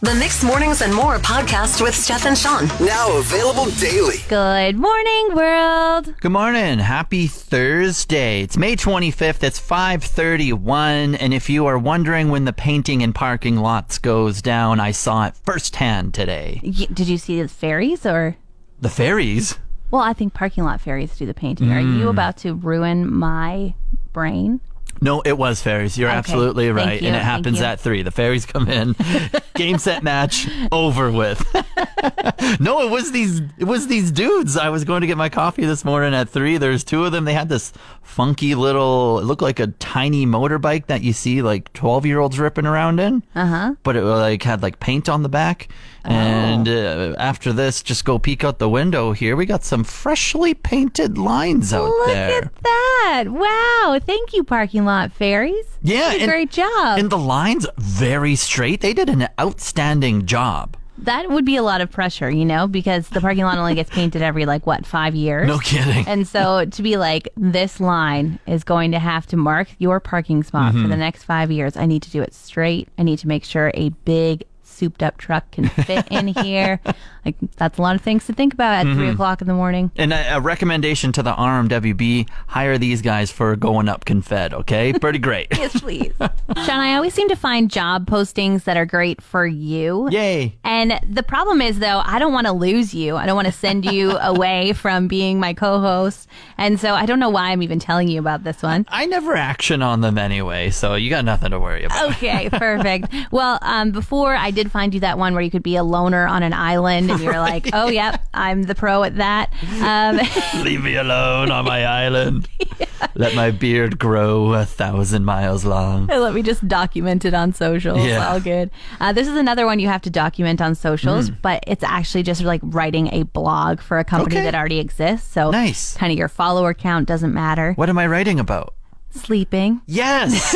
The 0.00 0.14
Mix 0.14 0.44
Mornings 0.44 0.80
and 0.80 0.94
More 0.94 1.18
podcast 1.18 1.82
with 1.82 1.92
Steph 1.92 2.24
and 2.24 2.38
Sean. 2.38 2.68
Now 2.86 3.18
available 3.18 3.64
daily. 3.80 4.18
Good 4.28 4.76
morning, 4.76 5.34
world. 5.34 6.14
Good 6.20 6.30
morning. 6.30 6.78
Happy 6.78 7.26
Thursday. 7.26 8.42
It's 8.42 8.56
May 8.56 8.76
25th. 8.76 9.42
It's 9.42 9.58
5:31 9.58 11.16
and 11.16 11.34
if 11.34 11.50
you 11.50 11.66
are 11.66 11.76
wondering 11.76 12.28
when 12.28 12.44
the 12.44 12.52
painting 12.52 13.00
in 13.00 13.12
parking 13.12 13.56
lots 13.56 13.98
goes 13.98 14.40
down, 14.40 14.78
I 14.78 14.92
saw 14.92 15.26
it 15.26 15.34
firsthand 15.34 16.14
today. 16.14 16.60
Y- 16.62 16.86
Did 16.94 17.08
you 17.08 17.18
see 17.18 17.42
the 17.42 17.48
fairies 17.48 18.06
or? 18.06 18.36
The 18.80 18.90
fairies. 18.90 19.58
Well, 19.90 20.02
I 20.02 20.12
think 20.12 20.32
parking 20.32 20.62
lot 20.62 20.80
fairies 20.80 21.16
do 21.18 21.26
the 21.26 21.34
painting. 21.34 21.72
Are 21.72 21.80
you 21.80 22.02
hmm. 22.02 22.08
about 22.08 22.36
to 22.38 22.54
ruin 22.54 23.12
my 23.12 23.74
brain? 24.12 24.60
No, 25.00 25.20
it 25.20 25.38
was 25.38 25.62
fairies. 25.62 25.96
You're 25.98 26.08
Okay. 26.08 26.18
absolutely 26.18 26.70
right. 26.70 27.00
you. 27.00 27.06
And 27.08 27.16
it 27.16 27.20
Thank 27.20 27.30
happens 27.30 27.58
you. 27.60 27.64
at 27.64 27.80
3. 27.80 28.02
The 28.02 28.10
fairies 28.10 28.46
come 28.46 28.68
in. 28.68 28.94
Game 29.54 29.78
set 29.78 30.02
match 30.02 30.48
over 30.72 31.10
with. 31.10 31.44
no, 32.60 32.80
it 32.82 32.90
was 32.90 33.12
these 33.12 33.40
it 33.58 33.64
was 33.64 33.86
these 33.88 34.10
dudes. 34.10 34.56
I 34.56 34.68
was 34.68 34.84
going 34.84 35.00
to 35.00 35.06
get 35.06 35.16
my 35.16 35.28
coffee 35.28 35.64
this 35.64 35.84
morning 35.84 36.14
at 36.14 36.28
3. 36.28 36.58
There's 36.58 36.84
two 36.84 37.04
of 37.04 37.12
them. 37.12 37.24
They 37.24 37.34
had 37.34 37.48
this 37.48 37.72
funky 38.02 38.54
little 38.54 39.18
it 39.18 39.24
looked 39.24 39.42
like 39.42 39.60
a 39.60 39.66
tiny 39.68 40.26
motorbike 40.26 40.86
that 40.86 41.02
you 41.02 41.12
see 41.12 41.42
like 41.42 41.72
12-year-olds 41.72 42.38
ripping 42.38 42.66
around 42.66 43.00
in. 43.00 43.22
Uh-huh. 43.34 43.74
But 43.82 43.96
it 43.96 44.02
like 44.04 44.42
had 44.42 44.62
like 44.62 44.80
paint 44.80 45.08
on 45.08 45.22
the 45.22 45.28
back. 45.28 45.68
And 46.04 46.68
uh, 46.68 47.14
after 47.18 47.52
this, 47.52 47.82
just 47.82 48.04
go 48.04 48.18
peek 48.18 48.44
out 48.44 48.58
the 48.58 48.68
window 48.68 49.12
here. 49.12 49.36
We 49.36 49.46
got 49.46 49.64
some 49.64 49.84
freshly 49.84 50.54
painted 50.54 51.18
lines 51.18 51.72
out 51.72 51.88
Look 51.88 52.06
there. 52.06 52.34
Look 52.42 52.44
at 52.46 52.62
that! 52.62 53.24
Wow! 53.28 53.98
Thank 54.04 54.32
you, 54.32 54.44
parking 54.44 54.84
lot 54.84 55.12
fairies. 55.12 55.66
Yeah, 55.82 56.12
Did 56.12 56.20
a 56.20 56.22
and- 56.24 56.30
great 56.30 56.50
job. 56.50 56.98
And 56.98 57.10
the 57.10 57.18
lines 57.18 57.66
very 57.76 58.36
straight. 58.36 58.80
They 58.80 58.94
did 58.94 59.08
an 59.08 59.28
outstanding 59.40 60.26
job. 60.26 60.76
that 60.98 61.30
would 61.30 61.44
be 61.44 61.54
a 61.56 61.62
lot 61.62 61.80
of 61.80 61.90
pressure, 61.90 62.28
you 62.28 62.44
know, 62.44 62.66
because 62.66 63.08
the 63.10 63.20
parking 63.20 63.44
lot 63.44 63.56
only 63.58 63.74
gets 63.76 63.88
painted 63.90 64.20
every 64.20 64.46
like 64.46 64.66
what 64.66 64.84
five 64.84 65.14
years. 65.14 65.46
No 65.46 65.58
kidding. 65.58 66.04
And 66.08 66.26
so 66.26 66.64
to 66.64 66.82
be 66.82 66.96
like, 66.96 67.28
this 67.36 67.78
line 67.80 68.38
is 68.46 68.64
going 68.64 68.90
to 68.92 68.98
have 68.98 69.24
to 69.28 69.36
mark 69.36 69.68
your 69.78 70.00
parking 70.00 70.42
spot 70.42 70.72
Mm-hmm. 70.72 70.82
for 70.82 70.88
the 70.88 70.96
next 70.96 71.22
five 71.24 71.50
years. 71.52 71.76
I 71.76 71.86
need 71.86 72.02
to 72.02 72.10
do 72.10 72.20
it 72.22 72.34
straight. 72.34 72.88
I 72.98 73.02
need 73.04 73.18
to 73.20 73.28
make 73.28 73.44
sure 73.44 73.70
a 73.74 73.90
big 74.04 74.42
souped 74.68 75.02
up 75.02 75.16
truck 75.18 75.50
can 75.50 75.68
fit 75.68 76.06
in 76.10 76.26
here. 76.44 76.80
Like 77.24 77.36
that's 77.56 77.78
a 77.78 77.82
lot 77.82 77.94
of 77.96 78.02
things 78.02 78.26
to 78.26 78.32
think 78.32 78.54
about 78.54 78.74
at 78.74 78.86
Mm-hmm. 78.86 78.94
three 78.98 79.08
o'clock 79.08 79.40
in 79.40 79.46
the 79.48 79.54
morning. 79.54 79.90
And 79.96 80.12
a, 80.12 80.36
a 80.36 80.40
recommendation 80.40 81.12
to 81.12 81.22
the 81.22 81.32
RMWB: 81.32 82.28
hire 82.46 82.78
these 82.78 83.02
guys 83.02 83.30
for 83.30 83.54
going 83.56 83.88
up 83.88 84.04
confed. 84.04 84.52
Okay, 84.52 84.92
pretty 84.92 85.18
great. 85.18 85.48
Yes, 85.58 85.80
please. 85.80 86.12
Sean, 86.20 86.70
I 86.80 86.94
always 86.94 87.12
seem 87.14 87.28
to 87.28 87.36
find 87.36 87.68
job 87.70 88.06
postings 88.08 88.64
that 88.64 88.76
are 88.76 88.86
great 88.86 89.20
for 89.20 89.44
you. 89.46 90.08
Yay! 90.10 90.56
And 90.62 90.98
the 91.08 91.22
problem 91.24 91.60
is, 91.60 91.80
though, 91.80 92.00
I 92.04 92.18
don't 92.20 92.32
want 92.32 92.46
to 92.46 92.52
lose 92.52 92.94
you. 92.94 93.16
I 93.16 93.26
don't 93.26 93.34
want 93.34 93.46
to 93.46 93.52
send 93.52 93.84
you 93.84 94.16
away 94.20 94.72
from 94.72 95.08
being 95.08 95.40
my 95.40 95.52
co 95.54 95.80
host. 95.80 96.28
And 96.56 96.78
so 96.78 96.94
I 96.94 97.06
don't 97.06 97.18
know 97.18 97.28
why 97.30 97.50
I'm 97.50 97.62
even 97.62 97.78
telling 97.80 98.08
you 98.08 98.20
about 98.20 98.44
this 98.44 98.62
one. 98.62 98.86
I 98.88 99.06
never 99.06 99.34
action 99.34 99.82
on 99.82 100.00
them 100.00 100.16
anyway, 100.16 100.70
so 100.70 100.94
you 100.94 101.10
got 101.10 101.24
nothing 101.24 101.50
to 101.50 101.58
worry 101.60 101.84
about. 101.84 102.10
Okay, 102.12 102.48
perfect. 102.50 103.12
Well, 103.32 103.58
um, 103.62 103.90
before 103.90 104.34
I 104.34 104.50
did 104.62 104.72
find 104.72 104.92
you 104.92 105.00
that 105.00 105.18
one 105.18 105.34
where 105.34 105.42
you 105.42 105.50
could 105.50 105.62
be 105.62 105.76
a 105.76 105.84
loner 105.84 106.26
on 106.26 106.42
an 106.42 106.52
island 106.52 107.10
and 107.10 107.20
you're 107.20 107.38
like, 107.38 107.70
oh, 107.72 107.88
yep, 107.88 108.26
I'm 108.34 108.64
the 108.64 108.74
pro 108.74 109.04
at 109.04 109.16
that. 109.16 109.52
Um, 109.80 110.18
Leave 110.64 110.82
me 110.82 110.96
alone 110.96 111.50
on 111.52 111.64
my 111.64 111.84
island. 111.86 112.48
Let 113.14 113.34
my 113.36 113.50
beard 113.52 113.98
grow 113.98 114.52
a 114.54 114.64
thousand 114.64 115.24
miles 115.24 115.64
long. 115.64 116.06
let 116.08 116.34
me 116.34 116.42
just 116.42 116.66
document 116.66 117.24
it 117.24 117.34
on 117.34 117.52
socials. 117.52 118.04
Yeah. 118.04 118.28
All 118.28 118.40
good. 118.40 118.70
Uh, 119.00 119.12
this 119.12 119.28
is 119.28 119.36
another 119.36 119.64
one 119.66 119.78
you 119.78 119.86
have 119.88 120.02
to 120.02 120.10
document 120.10 120.60
on 120.60 120.74
socials, 120.74 121.28
Hmm. 121.28 121.34
but 121.42 121.62
it's 121.66 121.84
actually 121.84 122.24
just 122.24 122.42
like 122.42 122.60
writing 122.64 123.12
a 123.12 123.22
blog 123.24 123.80
for 123.80 123.98
a 123.98 124.04
company 124.04 124.36
Okay. 124.36 124.44
that 124.44 124.54
already 124.56 124.78
exists. 124.80 125.30
So 125.32 125.50
Nice. 125.52 125.96
kind 125.96 126.10
of 126.12 126.18
your 126.18 126.28
follower 126.28 126.74
count 126.74 127.06
doesn't 127.06 127.32
matter. 127.32 127.72
What 127.74 127.88
am 127.88 127.98
I 127.98 128.06
writing 128.08 128.40
about? 128.40 128.74
Sleeping. 129.10 129.80
Yes, 129.86 130.54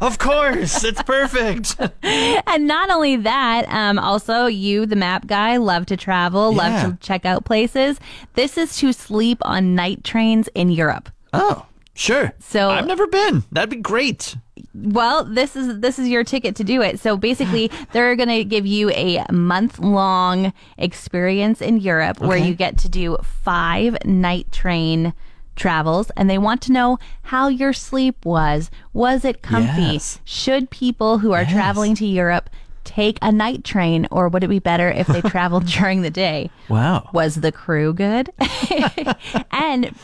of 0.00 0.18
course. 0.18 0.84
It's 0.84 1.02
perfect. 1.02 1.76
And 2.48 2.66
not 2.66 2.90
only 2.90 3.16
that, 3.16 3.66
um, 3.68 3.98
also 3.98 4.46
you, 4.46 4.86
the 4.86 4.96
map 4.96 5.26
guy, 5.26 5.56
love 5.56 5.84
to 5.86 5.96
travel, 5.96 6.52
Yeah. 6.52 6.56
love 6.58 6.90
to 7.00 7.06
check 7.06 7.24
out 7.26 7.44
places. 7.44 7.98
This 8.34 8.56
is 8.56 8.76
to 8.78 8.92
sleep 8.92 9.38
on 9.42 9.74
night 9.74 10.04
trains 10.04 10.48
in 10.54 10.70
Europe. 10.70 11.10
Oh, 11.32 11.66
sure. 11.94 12.32
So- 12.38 12.70
I've 12.70 12.86
never 12.86 13.06
been. 13.06 13.44
That'd 13.52 13.70
be 13.70 13.76
great. 13.76 14.36
Well, 14.74 15.24
this 15.24 15.56
is 15.56 15.80
this 15.80 15.98
is 15.98 16.08
your 16.08 16.22
ticket 16.24 16.54
to 16.56 16.64
do 16.64 16.80
it. 16.82 17.00
So 17.00 17.16
basically, 17.16 17.70
they're 17.92 18.14
going 18.16 18.28
to 18.28 18.44
give 18.44 18.66
you 18.66 18.90
a 18.90 19.24
month 19.32 19.78
long 19.78 20.52
experience 20.78 21.60
in 21.60 21.78
Europe 21.78 22.20
where 22.20 22.38
Okay. 22.38 22.46
you 22.48 22.54
get 22.54 22.78
to 22.78 22.88
do 22.88 23.16
five 23.22 23.96
night 24.04 24.50
train 24.52 25.12
travels 25.56 26.10
and 26.16 26.28
they 26.30 26.38
want 26.38 26.60
to 26.62 26.72
know 26.72 26.98
how 27.22 27.48
your 27.48 27.72
sleep 27.72 28.24
was. 28.24 28.70
Was 28.92 29.24
it 29.24 29.42
comfy? 29.42 29.82
Yes. 29.94 30.20
Should 30.24 30.70
people 30.70 31.18
who 31.18 31.32
are 31.32 31.42
Yes. 31.42 31.52
traveling 31.52 31.94
to 31.96 32.06
Europe 32.06 32.48
take 32.84 33.18
a 33.20 33.32
night 33.32 33.64
train 33.64 34.06
or 34.12 34.28
would 34.28 34.44
it 34.44 34.48
be 34.48 34.60
better 34.60 34.88
if 34.88 35.08
they 35.08 35.20
traveled 35.22 35.66
during 35.78 36.02
the 36.02 36.10
day? 36.10 36.50
Wow. 36.68 37.08
Was 37.12 37.36
the 37.36 37.50
crew 37.50 37.92
good? 37.92 38.30
and 39.50 39.94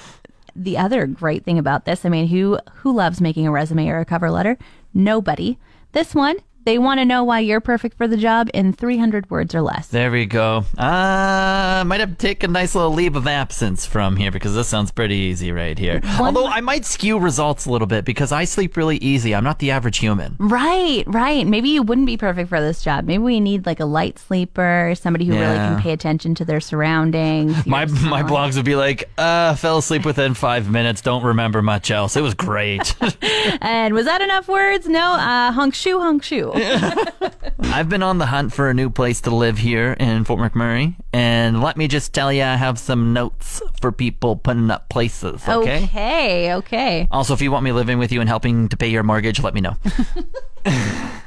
the 0.54 0.76
other 0.76 1.06
great 1.06 1.44
thing 1.44 1.58
about 1.58 1.84
this, 1.84 2.04
I 2.04 2.08
mean, 2.08 2.26
who 2.28 2.58
who 2.76 2.92
loves 2.92 3.20
making 3.20 3.46
a 3.46 3.50
resume 3.52 3.88
or 3.88 4.00
a 4.00 4.04
cover 4.04 4.30
letter? 4.30 4.58
Nobody. 4.92 5.58
This 5.92 6.14
one, 6.14 6.36
they 6.64 6.78
want 6.78 7.00
to 7.00 7.04
know 7.04 7.24
why 7.24 7.40
you're 7.40 7.60
perfect 7.60 7.96
for 7.96 8.06
the 8.06 8.16
job 8.16 8.48
in 8.54 8.72
300 8.72 9.30
words 9.30 9.54
or 9.54 9.62
less. 9.62 9.88
There 9.88 10.10
we 10.10 10.26
go. 10.26 10.64
Uh, 10.78 11.84
might 11.86 12.00
have 12.00 12.10
to 12.10 12.16
take 12.16 12.42
a 12.42 12.48
nice 12.48 12.74
little 12.74 12.92
leave 12.92 13.16
of 13.16 13.26
absence 13.26 13.84
from 13.86 14.16
here 14.16 14.30
because 14.30 14.54
this 14.54 14.68
sounds 14.68 14.90
pretty 14.90 15.16
easy 15.16 15.52
right 15.52 15.78
here. 15.78 16.00
Although 16.20 16.46
I 16.46 16.60
might 16.60 16.84
skew 16.84 17.18
results 17.18 17.66
a 17.66 17.70
little 17.70 17.86
bit 17.86 18.04
because 18.04 18.32
I 18.32 18.44
sleep 18.44 18.76
really 18.76 18.96
easy. 18.98 19.34
I'm 19.34 19.44
not 19.44 19.58
the 19.58 19.70
average 19.70 19.98
human. 19.98 20.36
Right, 20.38 21.04
right. 21.06 21.46
Maybe 21.46 21.70
you 21.70 21.82
wouldn't 21.82 22.06
be 22.06 22.16
perfect 22.16 22.48
for 22.48 22.60
this 22.60 22.82
job. 22.82 23.04
Maybe 23.04 23.22
we 23.22 23.40
need 23.40 23.66
like 23.66 23.80
a 23.80 23.84
light 23.84 24.18
sleeper, 24.18 24.94
somebody 24.96 25.24
who 25.24 25.32
really 25.32 25.56
can 25.56 25.80
pay 25.80 25.92
attention 25.92 26.34
to 26.36 26.44
their 26.44 26.60
surroundings. 26.60 27.66
My 27.66 27.86
my 27.86 28.22
blogs 28.22 28.56
would 28.56 28.64
be 28.64 28.76
like, 28.76 29.08
uh, 29.18 29.54
fell 29.54 29.78
asleep 29.78 30.04
within 30.04 30.34
five 30.34 30.70
minutes. 30.70 31.00
Don't 31.00 31.24
remember 31.24 31.62
much 31.62 31.90
else. 31.90 32.16
It 32.16 32.22
was 32.22 32.34
great. 32.34 32.94
And 33.60 33.94
was 33.94 34.06
that 34.06 34.20
enough 34.20 34.48
words? 34.48 34.86
No. 34.86 35.14
Uh, 35.14 35.50
hunk 35.52 35.74
shoe, 35.74 35.98
hunk 36.00 36.22
shoe. 36.22 36.51
I've 37.60 37.88
been 37.88 38.02
on 38.02 38.18
the 38.18 38.26
hunt 38.26 38.52
for 38.52 38.68
a 38.68 38.74
new 38.74 38.90
place 38.90 39.20
to 39.22 39.34
live 39.34 39.58
here 39.58 39.96
in 39.98 40.24
Fort 40.24 40.40
McMurray, 40.40 40.96
and 41.12 41.62
let 41.62 41.76
me 41.76 41.88
just 41.88 42.12
tell 42.12 42.32
you, 42.32 42.42
I 42.42 42.56
have 42.56 42.78
some 42.78 43.12
notes 43.12 43.62
for 43.80 43.92
people 43.92 44.36
putting 44.36 44.70
up 44.70 44.88
places. 44.88 45.42
Okay. 45.48 45.84
okay. 45.84 46.54
Okay. 46.54 47.08
Also, 47.10 47.32
if 47.34 47.40
you 47.40 47.50
want 47.50 47.64
me 47.64 47.72
living 47.72 47.98
with 47.98 48.12
you 48.12 48.20
and 48.20 48.28
helping 48.28 48.68
to 48.68 48.76
pay 48.76 48.88
your 48.88 49.02
mortgage, 49.02 49.42
let 49.42 49.54
me 49.54 49.60
know. 49.60 49.76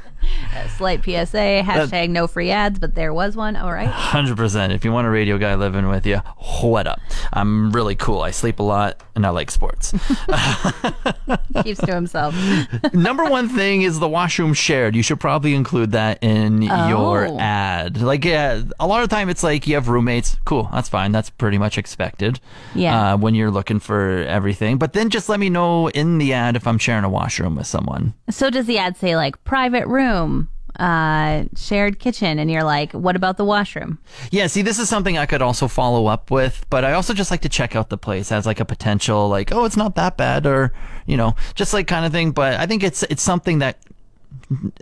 A 0.56 0.70
Slight 0.70 1.04
PSA. 1.04 1.64
Hashtag 1.64 2.10
no 2.10 2.28
free 2.28 2.50
ads, 2.50 2.80
but 2.80 2.96
there 2.96 3.14
was 3.14 3.36
one. 3.36 3.56
All 3.56 3.72
right. 3.72 3.88
Hundred 3.88 4.38
percent. 4.38 4.74
If 4.74 4.86
you 4.86 4.92
want 4.92 5.06
a 5.06 5.10
radio 5.10 5.38
guy 5.38 5.56
living 5.56 5.88
with 5.88 6.06
you, 6.06 6.18
what 6.62 6.88
up? 6.88 7.00
I'm 7.34 7.72
really 7.72 7.96
cool. 7.96 8.22
I 8.22 8.32
sleep 8.32 8.60
a 8.60 8.64
lot 8.64 9.02
and 9.16 9.26
I 9.26 9.30
like 9.30 9.50
sports. 9.52 9.92
Keeps 11.64 11.80
to 11.82 11.94
himself. 11.96 12.36
Number 12.94 13.24
one 13.26 13.50
thing 13.50 13.82
is 13.82 14.00
the 14.00 14.08
washroom 14.10 14.54
shared. 14.54 14.96
You 14.96 15.02
should 15.04 15.20
probably 15.20 15.56
include 15.56 15.92
that 15.94 16.20
in 16.22 16.62
your 16.62 17.28
Oh. 17.28 17.40
ad. 17.40 18.02
Like, 18.02 18.26
yeah, 18.26 18.62
a 18.80 18.88
lot 18.88 19.04
of 19.04 19.10
time 19.10 19.30
it's 19.30 19.44
like 19.44 19.68
you 19.68 19.76
have 19.76 19.88
roommates. 19.88 20.38
Cool, 20.46 20.70
that's 20.74 20.90
fine. 20.90 21.12
That's 21.12 21.30
pretty 21.30 21.58
much 21.58 21.78
expected. 21.78 22.40
Yeah. 22.74 23.14
Uh, 23.14 23.18
when 23.18 23.36
you're 23.36 23.52
looking 23.52 23.80
for 23.80 24.24
everything, 24.28 24.78
but 24.78 24.94
then 24.94 25.10
just 25.10 25.30
let 25.30 25.40
me 25.40 25.50
know 25.50 25.90
in 25.90 26.18
the 26.18 26.34
ad 26.34 26.56
if 26.56 26.68
I'm 26.68 26.78
sharing 26.78 27.04
a 27.04 27.10
washroom 27.10 27.56
with 27.56 27.68
someone. 27.68 28.14
So 28.30 28.50
does 28.50 28.66
the 28.66 28.78
ad 28.78 28.98
say 28.98 29.16
like 29.16 29.42
private 29.44 29.88
room, 29.88 30.50
uh, 30.80 31.46
shared 31.56 32.00
kitchen, 32.00 32.40
and 32.40 32.50
you're 32.52 32.64
like, 32.64 32.92
what 32.94 33.16
about 33.16 33.38
the 33.38 33.46
washroom? 33.46 34.00
Yeah, 34.32 34.48
see, 34.48 34.62
this 34.62 34.80
is 34.80 34.90
something 34.90 35.18
I 35.18 35.26
could 35.26 35.42
also 35.42 35.68
follow 35.68 36.08
up 36.08 36.32
with, 36.32 36.66
but 36.70 36.84
I 36.86 36.94
also 36.94 37.14
just 37.14 37.32
like 37.32 37.42
to 37.42 37.50
check 37.50 37.76
out 37.76 37.90
the 37.90 37.98
place 37.98 38.32
as 38.32 38.46
like 38.46 38.60
a 38.60 38.66
potential, 38.66 39.28
like, 39.30 39.52
oh, 39.54 39.66
it's 39.66 39.78
not 39.78 39.96
that 39.96 40.18
bad, 40.18 40.46
or 40.46 40.74
you 41.06 41.18
know, 41.18 41.36
just 41.56 41.74
like 41.74 41.88
kind 41.88 42.06
of 42.06 42.12
thing. 42.12 42.32
But 42.32 42.56
I 42.60 42.66
think 42.66 42.84
it's 42.84 43.04
it's 43.04 43.24
something 43.24 43.60
that 43.60 43.80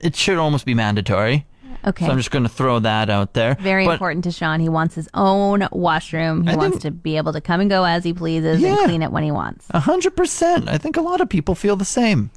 it 0.01 0.15
should 0.15 0.37
almost 0.37 0.65
be 0.65 0.73
mandatory. 0.73 1.45
Okay. 1.85 2.05
So 2.05 2.11
I'm 2.13 2.17
just 2.17 2.31
going 2.31 2.43
to 2.43 2.49
throw 2.49 2.79
that 2.79 3.09
out 3.09 3.33
there. 3.33 3.55
Very 3.59 3.85
But- 3.85 3.93
important 3.93 4.23
to 4.23 4.31
Sean. 4.31 4.61
He 4.61 4.69
wants 4.69 4.95
his 4.95 5.09
own 5.13 5.67
washroom. 5.73 6.43
He 6.47 6.53
I 6.53 6.55
wants 6.55 6.75
think- 6.77 6.81
to 6.83 6.91
be 6.91 7.17
able 7.17 7.33
to 7.33 7.41
come 7.41 7.59
and 7.59 7.69
go 7.69 7.83
as 7.83 8.05
he 8.05 8.13
pleases 8.13 8.63
and 8.63 8.77
clean 8.85 9.01
it 9.01 9.11
when 9.11 9.23
he 9.23 9.31
wants. 9.31 9.65
A 9.71 9.81
hundred 9.81 10.15
percent. 10.15 10.69
I 10.69 10.77
think 10.77 10.95
a 10.95 11.01
lot 11.01 11.19
of 11.19 11.27
people 11.27 11.55
feel 11.55 11.75
the 11.75 11.83
same. 11.83 12.31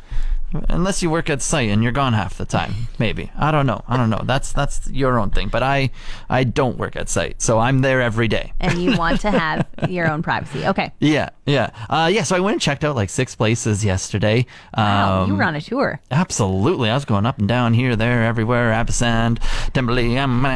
Unless 0.69 1.02
you 1.02 1.10
work 1.10 1.28
at 1.28 1.43
site 1.43 1.69
and 1.70 1.82
you're 1.82 1.93
gone 1.93 2.12
half 2.12 2.38
the 2.38 2.46
time. 2.46 2.72
Maybe 2.98 3.31
I 3.37 3.50
don't 3.50 3.66
know. 3.66 3.82
I 3.88 3.96
don't 3.96 4.10
know. 4.10 4.22
That's 4.25 4.52
that's 4.52 4.88
your 4.90 5.19
own 5.19 5.31
thing. 5.31 5.48
But 5.48 5.62
I 5.62 5.90
I 6.31 6.44
don't 6.44 6.78
work 6.78 6.96
at 6.96 7.08
site, 7.08 7.43
so 7.43 7.58
I'm 7.58 7.81
there 7.81 8.00
every 8.00 8.28
day. 8.28 8.52
And 8.60 8.82
you 8.82 8.96
want 8.98 9.20
to 9.22 9.31
have 9.31 9.66
your 9.88 10.10
own 10.10 10.22
privacy. 10.22 10.66
Okay. 10.66 10.93
Yeah, 11.00 11.31
yeah, 11.46 11.70
uh, 11.90 12.10
yeah. 12.12 12.22
So 12.22 12.37
I 12.37 12.40
went 12.40 12.54
and 12.54 12.60
checked 12.62 12.84
out 12.84 12.94
like 12.96 13.10
six 13.10 13.34
places 13.34 13.84
yesterday. 13.84 14.46
Wow, 14.76 15.22
Um, 15.22 15.31
you 15.31 15.37
were 15.37 15.44
on 15.44 15.56
a 15.56 15.60
tour. 15.60 16.00
Absolutely. 16.10 16.90
I 16.90 16.94
was 16.94 17.04
going 17.04 17.26
up 17.26 17.38
and 17.38 17.49
down 17.49 17.75
here, 17.75 17.96
there, 17.96 18.25
everywhere. 18.25 18.72
Abasand, 18.72 19.38
Timberlea, 19.72 20.22
um, 20.25 20.46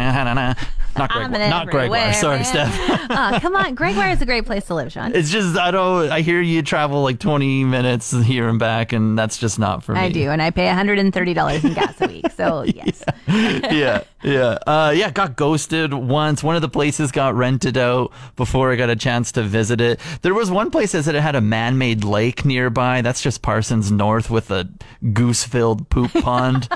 not 0.97 1.11
Gregoire. 1.11 1.49
Not 1.49 1.71
Gregoire. 1.71 2.13
Sorry. 2.15 2.45
Steph. 2.45 2.77
oh, 3.11 3.39
come 3.43 3.57
on. 3.57 3.75
Gregoire 3.75 4.11
is 4.11 4.23
a 4.23 4.27
great 4.27 4.47
place 4.47 4.67
to 4.67 4.75
live, 4.75 4.93
Sean. 4.93 5.15
It's 5.15 5.31
just, 5.31 5.57
I 5.57 5.71
don't, 5.71 6.11
I 6.11 6.21
hear 6.21 6.41
you 6.41 6.63
travel 6.63 7.03
like 7.03 7.19
20 7.19 7.65
minutes 7.65 8.11
here 8.11 8.49
and 8.49 8.59
back, 8.59 8.93
and 8.93 9.19
that's 9.19 9.39
just 9.39 9.59
not 9.59 9.83
for 9.83 9.95
me. 9.95 10.01
I 10.01 10.11
do, 10.11 10.31
and 10.31 10.43
I 10.43 10.51
pay 10.51 10.67
$130 10.67 11.65
in 11.65 11.75
gas 11.75 12.01
a 12.01 12.07
week. 12.07 12.31
So, 12.33 12.63
yes. 12.67 13.05
yeah, 13.29 14.03
yeah, 14.23 14.59
uh, 14.67 14.93
yeah. 14.95 15.11
Got 15.11 15.37
ghosted 15.37 15.95
once. 15.95 16.43
One 16.43 16.57
of 16.57 16.63
the 16.63 16.69
places 16.69 17.13
got 17.13 17.35
rented 17.35 17.77
out 17.77 18.13
before 18.37 18.73
I 18.73 18.77
got 18.77 18.91
a 18.91 18.97
chance 18.97 19.33
to 19.33 19.43
visit 19.43 19.81
it. 19.81 20.01
There 20.23 20.35
was 20.35 20.51
one 20.51 20.71
place 20.71 20.93
that 20.93 21.05
said 21.05 21.15
it 21.15 21.23
had 21.23 21.37
a 21.37 21.41
man-made 21.41 22.05
lake 22.05 22.45
nearby. 22.45 23.03
That's 23.03 23.23
just 23.23 23.43
Parsons 23.43 23.91
North 23.91 24.31
with 24.31 24.51
a 24.51 24.69
goose-filled 25.13 25.89
poop 25.91 26.13
pond. 26.13 26.69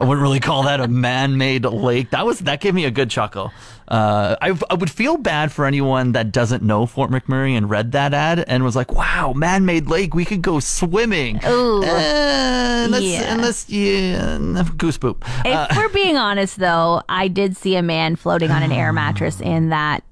I 0.00 0.04
wouldn't 0.04 0.22
really 0.22 0.40
call 0.40 0.64
that 0.64 0.80
a 0.80 0.88
man-made 0.88 1.64
lake. 1.64 2.10
That 2.10 2.24
was 2.24 2.40
that 2.40 2.60
gave 2.60 2.74
me 2.74 2.84
a 2.84 2.90
good 2.90 3.10
chuckle. 3.10 3.52
Uh, 3.88 4.36
I, 4.42 4.58
I 4.70 4.74
would 4.74 4.90
feel 4.90 5.16
bad 5.16 5.50
for 5.50 5.64
anyone 5.64 6.12
that 6.12 6.30
doesn't 6.30 6.62
know 6.62 6.84
Fort 6.86 7.10
McMurray 7.10 7.56
and 7.56 7.70
read 7.70 7.92
that 7.92 8.12
ad 8.12 8.44
and 8.46 8.62
was 8.62 8.76
like, 8.76 8.92
"Wow, 8.92 9.32
man-made 9.34 9.86
lake, 9.88 10.14
we 10.14 10.24
could 10.24 10.42
go 10.42 10.60
swimming." 10.60 11.40
Ooh. 11.46 11.82
Uh, 11.82 12.82
unless, 12.84 13.02
Yeah. 13.02 13.34
unless 13.34 13.68
yeah, 13.70 14.62
goose 14.76 14.98
poop. 14.98 15.24
If 15.44 15.76
we're 15.76 15.88
being 15.88 16.16
honest, 16.16 16.58
though, 16.58 17.02
I 17.08 17.28
did 17.28 17.56
see 17.56 17.76
a 17.76 17.82
man 17.82 18.16
floating 18.16 18.50
on 18.50 18.62
an 18.62 18.72
air 18.72 18.92
mattress 19.02 19.40
in 19.40 19.70
that 19.70 20.02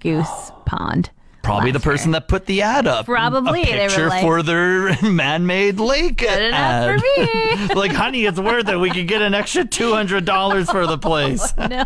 goose 0.00 0.50
pond. 0.66 1.10
Probably 1.50 1.70
the 1.72 1.78
last 1.78 1.84
year. 1.86 1.92
person 1.92 2.10
that 2.12 2.28
put 2.28 2.46
the 2.46 2.62
ad 2.62 2.86
up. 2.86 3.06
Probably. 3.06 3.62
A 3.62 3.66
They 3.66 3.72
were 3.72 3.88
picture 3.88 4.08
like, 4.08 4.22
for 4.22 4.42
their 4.42 5.00
man-made 5.10 5.78
lake 5.80 6.18
Good 6.18 6.42
enough 6.42 6.60
ad. 6.60 7.00
for 7.00 7.06
me. 7.68 7.74
like, 7.74 7.92
honey, 7.92 8.24
it's 8.24 8.38
worth 8.38 8.68
it. 8.68 8.76
We 8.76 8.90
could 8.90 9.08
get 9.08 9.22
an 9.22 9.34
extra 9.34 9.64
two 9.64 9.92
hundred 9.92 10.24
dollars 10.24 10.70
for 10.70 10.86
the 10.86 10.98
place. 10.98 11.52
No, 11.70 11.84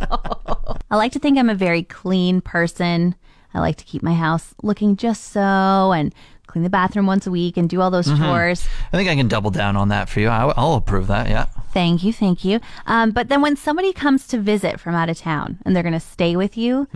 I 0.90 0.96
like 0.96 1.12
to 1.12 1.18
think 1.18 1.36
I'm 1.38 1.50
a 1.50 1.54
very 1.54 1.82
clean 1.82 2.40
person. 2.40 3.14
I 3.52 3.60
like 3.60 3.76
to 3.76 3.84
keep 3.84 4.02
my 4.02 4.14
house 4.14 4.54
looking 4.62 4.96
just 4.96 5.24
so 5.32 5.92
and 5.92 6.14
clean 6.46 6.62
the 6.62 6.70
bathroom 6.70 7.06
once 7.06 7.26
a 7.26 7.30
week 7.30 7.56
and 7.56 7.68
do 7.68 7.80
all 7.80 7.90
those 7.90 8.06
chores. 8.06 8.66
I 8.92 8.96
think 8.96 9.08
I 9.08 9.14
can 9.16 9.28
double 9.28 9.50
down 9.50 9.76
on 9.76 9.88
that 9.88 10.08
for 10.08 10.20
you. 10.20 10.28
I, 10.28 10.44
will 10.44 10.74
approve 10.76 11.08
that. 11.08 11.28
Yeah. 11.28 11.46
Thank 11.72 12.02
you, 12.04 12.12
thank 12.12 12.44
you. 12.44 12.60
Um, 12.86 13.10
but 13.10 13.28
then 13.28 13.42
when 13.42 13.56
somebody 13.56 13.92
comes 13.92 14.26
to 14.28 14.38
visit 14.38 14.78
from 14.80 14.94
out 14.94 15.08
of 15.08 15.18
town 15.18 15.58
and 15.66 15.74
they're 15.74 15.82
going 15.82 15.94
to 15.94 16.00
stay 16.00 16.36
with 16.36 16.56
you, 16.56 16.86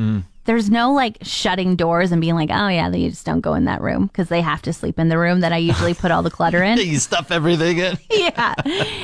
there's 0.48 0.70
no 0.70 0.92
like 0.94 1.18
shutting 1.20 1.76
doors 1.76 2.10
and 2.10 2.22
being 2.22 2.34
like, 2.34 2.48
oh 2.50 2.68
yeah, 2.68 2.88
you 2.90 3.10
just 3.10 3.26
don't 3.26 3.42
go 3.42 3.52
in 3.52 3.66
that 3.66 3.82
room 3.82 4.06
because 4.06 4.30
they 4.30 4.40
have 4.40 4.62
to 4.62 4.72
sleep 4.72 4.98
in 4.98 5.10
the 5.10 5.18
room 5.18 5.40
that 5.40 5.52
I 5.52 5.58
usually 5.58 5.92
put 5.92 6.10
all 6.10 6.22
the 6.22 6.30
clutter 6.30 6.62
in. 6.62 6.78
You 6.88 6.98
stuff 6.98 7.30
everything 7.30 7.76
in. 7.78 7.98
yeah. 8.10 8.54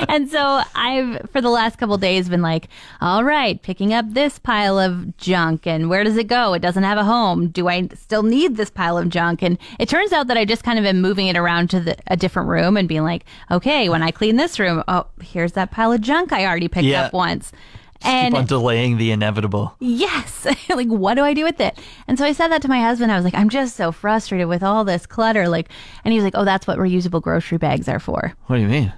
And 0.09 0.27
so 0.29 0.63
I've, 0.73 1.29
for 1.29 1.39
the 1.39 1.51
last 1.51 1.77
couple 1.77 1.95
days, 1.99 2.27
been 2.29 2.41
like, 2.41 2.67
all 2.99 3.23
right, 3.23 3.61
picking 3.61 3.93
up 3.93 4.05
this 4.09 4.39
pile 4.39 4.79
of 4.79 5.15
junk 5.17 5.67
and 5.67 5.87
where 5.87 6.03
does 6.03 6.17
it 6.17 6.25
go? 6.25 6.53
It 6.53 6.63
doesn't 6.63 6.81
have 6.83 6.97
a 6.97 7.03
home. 7.03 7.49
Do 7.49 7.67
I 7.67 7.89
still 7.93 8.23
need 8.23 8.57
this 8.57 8.71
pile 8.71 8.97
of 8.97 9.09
junk? 9.09 9.43
And 9.43 9.59
it 9.77 9.87
turns 9.87 10.11
out 10.13 10.25
that 10.27 10.37
I 10.37 10.45
just 10.45 10.63
kind 10.63 10.79
of 10.79 10.85
am 10.85 10.99
moving 10.99 11.27
it 11.27 11.37
around 11.37 11.69
to 11.69 11.79
the, 11.79 11.95
a 12.07 12.17
different 12.17 12.49
room 12.49 12.75
and 12.75 12.87
being 12.87 13.03
like, 13.03 13.23
okay, 13.51 13.87
when 13.87 14.01
I 14.01 14.09
clean 14.09 14.37
this 14.37 14.57
room, 14.59 14.83
oh, 14.87 15.05
here's 15.21 15.51
that 15.51 15.69
pile 15.69 15.91
of 15.91 16.01
junk 16.01 16.31
I 16.33 16.45
already 16.45 16.67
picked 16.67 16.85
Yeah. 16.85 17.03
up 17.05 17.13
once. 17.13 17.51
Keep 18.05 18.13
And 18.13 18.35
on 18.35 18.45
delaying 18.45 18.97
the 18.97 19.11
inevitable. 19.11 19.75
yes, 19.79 20.45
like 20.69 20.87
what 20.87 21.15
do 21.15 21.23
I 21.23 21.33
do 21.33 21.43
with 21.43 21.59
it? 21.59 21.77
And 22.07 22.17
so 22.17 22.25
I 22.25 22.31
said 22.33 22.49
that 22.49 22.61
to 22.63 22.67
my 22.67 22.81
husband. 22.81 23.11
I 23.11 23.15
was 23.15 23.25
like, 23.25 23.35
I'm 23.35 23.49
just 23.49 23.75
so 23.75 23.91
frustrated 23.91 24.47
with 24.47 24.63
all 24.63 24.83
this 24.85 25.05
clutter. 25.05 25.47
Like, 25.49 25.69
and 26.03 26.11
he 26.11 26.17
was 26.17 26.23
like, 26.23 26.35
oh, 26.35 26.45
that's 26.45 26.67
what 26.67 26.77
reusable 26.77 27.21
grocery 27.21 27.57
bags 27.57 27.87
are 27.89 27.99
for. 27.99 28.33
What 28.47 28.57
do 28.57 28.61
you 28.61 28.67
mean? 28.67 28.93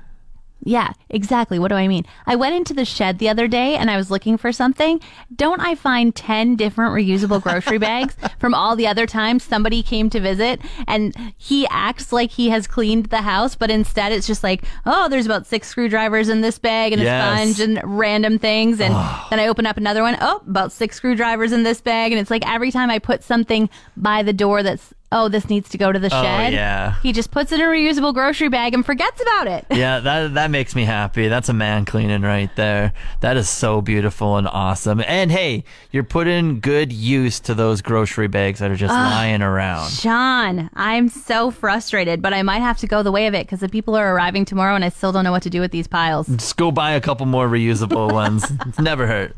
Yeah, 0.64 0.94
exactly. 1.10 1.60
What 1.60 1.70
do 1.70 1.76
I 1.76 1.88
mean? 1.88 2.06
I 2.26 2.36
went 2.36 2.56
into 2.56 2.74
the 2.74 2.84
shed 2.84 3.20
the 3.20 3.30
other 3.30 3.48
day 3.48 3.76
and 3.76 3.90
I 3.90 3.98
was 3.98 4.12
looking 4.12 4.38
for 4.38 4.52
something. 4.52 5.00
Don't 5.34 5.62
I 5.62 5.76
find 5.76 6.14
10 6.16 6.56
different 6.56 6.94
reusable 6.94 7.42
grocery 7.42 7.78
bags 7.78 8.16
from 8.40 8.54
all 8.54 8.76
the 8.76 8.88
other 8.88 9.06
times 9.06 9.44
somebody 9.44 9.84
came 9.84 10.10
to 10.10 10.20
visit 10.20 10.60
and 10.88 11.16
he 11.38 11.68
acts 11.70 12.12
like 12.12 12.32
he 12.32 12.50
has 12.50 12.68
cleaned 12.68 13.08
the 13.08 13.22
house, 13.22 13.56
but 13.56 13.70
instead 13.72 14.12
it's 14.12 14.28
just 14.28 14.44
like, 14.44 14.64
oh, 14.86 15.08
there's 15.08 15.26
about 15.26 15.46
six 15.46 15.68
screwdrivers 15.68 16.28
in 16.28 16.42
this 16.42 16.60
bag 16.60 16.94
and 16.94 17.02
Yes. 17.02 17.08
a 17.08 17.54
sponge 17.54 17.60
and 17.60 17.98
random 17.98 18.40
things. 18.40 18.82
And 18.82 18.94
ah. 18.94 19.28
then 19.30 19.40
I 19.40 19.48
open 19.48 19.66
up 19.66 19.78
another 19.78 20.02
one. 20.02 20.18
Oh, 20.20 20.42
about 20.48 20.72
six 20.72 20.98
screwdrivers 20.98 21.52
in 21.52 21.64
this 21.64 21.82
bag. 21.82 22.12
And 22.12 22.20
it's 22.20 22.32
like 22.32 22.48
every 22.50 22.72
time 22.72 22.90
I 22.90 23.00
put 23.00 23.24
something 23.24 23.70
by 23.96 24.24
the 24.24 24.34
door 24.34 24.64
that's, 24.64 24.94
oh, 25.12 25.30
this 25.30 25.50
needs 25.50 25.70
to 25.70 25.78
go 25.78 25.92
to 25.92 26.00
the 26.00 26.08
Oh, 26.14 26.22
shed. 26.22 26.52
yeah. 26.54 26.96
He 27.02 27.14
just 27.14 27.32
puts 27.32 27.52
it 27.52 27.60
in 27.60 27.66
a 27.66 27.70
reusable 27.70 28.14
grocery 28.14 28.50
bag 28.50 28.74
and 28.74 28.86
forgets 28.86 29.22
about 29.22 29.48
it. 29.48 29.66
Yeah, 29.72 30.00
that 30.02 30.34
that 30.34 30.52
makes 30.52 30.76
me 30.76 30.84
happy. 30.84 31.28
That's 31.28 31.50
a 31.50 31.54
man 31.54 31.86
cleaning 31.86 32.22
right 32.24 32.54
there. 32.56 32.94
That 33.22 33.38
is 33.38 33.48
so 33.50 33.82
beautiful 33.82 34.38
and 34.38 34.48
awesome. 34.48 35.02
And 35.08 35.32
hey, 35.32 35.64
you're 35.92 36.04
putting 36.04 36.60
good 36.60 36.92
use 36.92 37.40
to 37.42 37.54
those 37.54 37.82
grocery 37.82 38.28
bags 38.28 38.60
that 38.60 38.70
are 38.72 38.76
just 38.76 38.94
lying 38.94 39.42
around. 39.42 39.90
Sean, 39.92 40.70
I'm 40.74 41.08
so 41.10 41.52
frustrated, 41.52 42.22
but 42.22 42.34
I 42.34 42.44
might 42.44 42.60
have 42.60 42.78
to 42.80 42.88
go 42.88 43.04
the 43.04 43.12
way 43.12 43.28
of 43.28 43.34
it 43.34 43.46
because 43.46 43.60
the 43.62 43.70
people 43.70 43.96
are 43.96 44.14
arriving 44.14 44.46
tomorrow 44.46 44.76
and 44.76 44.84
I 44.84 44.90
still 44.90 45.12
don't 45.12 45.24
know 45.24 45.32
what 45.32 45.44
to 45.44 45.50
do 45.50 45.62
with 45.62 45.72
these 45.72 45.88
piles. 45.88 46.28
Just 46.28 46.58
go 46.58 46.72
buy 46.72 46.92
a 46.92 47.02
couple 47.02 47.26
more 47.26 47.48
reusable 47.48 48.12
ones. 48.18 48.46
It's 48.66 48.80
never 48.80 49.08
hurt. 49.08 49.36